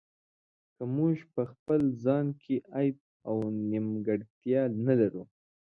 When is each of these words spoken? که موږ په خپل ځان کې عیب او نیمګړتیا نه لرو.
که 0.75 0.83
موږ 0.95 1.15
په 1.33 1.41
خپل 1.51 1.81
ځان 2.03 2.25
کې 2.41 2.55
عیب 2.77 2.97
او 3.29 3.37
نیمګړتیا 3.69 4.61
نه 4.85 4.93
لرو. 4.99 5.23